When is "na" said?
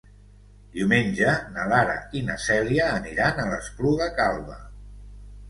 1.57-1.65, 2.31-2.39